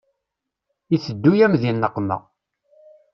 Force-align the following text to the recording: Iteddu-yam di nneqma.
Iteddu-yam 0.95 1.53
di 1.61 1.71
nneqma. 1.75 2.17